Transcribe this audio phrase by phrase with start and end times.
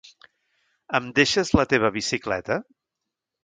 [1.01, 2.61] Em deixes la teva bicicleta?